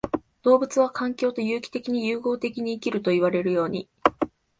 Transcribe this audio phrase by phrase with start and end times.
[0.41, 3.87] 動物は環境と有機的に融合的に生きるといわれるように、